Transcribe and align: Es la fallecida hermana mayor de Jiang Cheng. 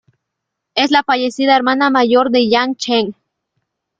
Es 0.73 0.89
la 0.89 1.03
fallecida 1.03 1.55
hermana 1.55 1.91
mayor 1.91 2.31
de 2.31 2.39
Jiang 2.49 2.75
Cheng. 2.75 3.13